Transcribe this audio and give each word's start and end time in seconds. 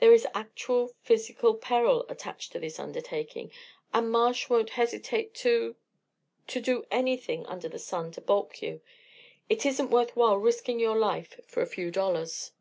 There 0.00 0.12
is 0.12 0.26
actual 0.34 0.92
physical 1.00 1.54
peril 1.54 2.04
attached 2.10 2.52
to 2.52 2.58
this 2.58 2.78
undertaking, 2.78 3.50
and 3.94 4.10
Marsh 4.10 4.50
won't 4.50 4.68
hesitate 4.68 5.32
to 5.36 5.76
to 6.48 6.60
do 6.60 6.84
anything 6.90 7.46
under 7.46 7.70
the 7.70 7.78
sun 7.78 8.10
to 8.12 8.20
balk 8.20 8.60
you. 8.60 8.82
It 9.48 9.64
isn't 9.64 9.88
worth 9.88 10.14
while 10.14 10.36
risking 10.36 10.78
your 10.78 10.96
life 10.98 11.40
for 11.46 11.62
a 11.62 11.66
few 11.66 11.90
dollars." 11.90 12.52